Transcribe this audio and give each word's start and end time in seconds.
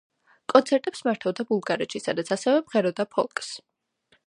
კონცერტებს 0.53 1.03
მართავდა 1.07 1.45
ბულგარეთში, 1.51 2.03
სადაც 2.07 2.33
ასევე 2.39 2.65
მღეროდა 2.65 3.09
ფოლკს. 3.15 3.55